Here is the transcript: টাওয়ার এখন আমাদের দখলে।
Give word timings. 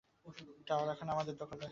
টাওয়ার 0.67 0.87
এখন 0.93 1.07
আমাদের 1.09 1.35
দখলে। 1.37 1.67